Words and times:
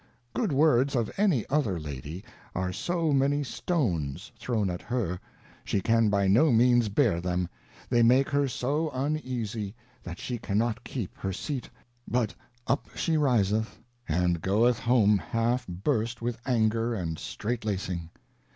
Good 0.33 0.51
words 0.51 0.95
of 0.95 1.11
any 1.15 1.47
other 1.47 1.79
Lady, 1.79 2.23
are 2.55 2.73
so 2.73 3.13
many 3.13 3.43
Stones 3.43 4.31
thrown 4.35 4.67
at 4.67 4.81
her, 4.81 5.19
she 5.63 5.79
can 5.79 6.09
by 6.09 6.27
no 6.27 6.51
means 6.51 6.89
bear 6.89 7.21
them, 7.21 7.47
they 7.87 8.01
make 8.01 8.27
her 8.29 8.47
so 8.47 8.89
uneasie, 8.95 9.75
that 10.01 10.17
she 10.17 10.39
cannot 10.39 10.83
keep 10.83 11.15
her 11.19 11.31
Seat, 11.31 11.69
but 12.07 12.33
up 12.65 12.89
she 12.95 13.15
riseth 13.15 13.77
and 14.09 14.41
goeth 14.41 14.79
home 14.79 15.19
half 15.19 15.67
burst 15.67 16.19
with 16.19 16.39
Anger 16.47 16.95
and 16.95 17.19
Strait 17.19 17.63
Lacing. 17.63 18.09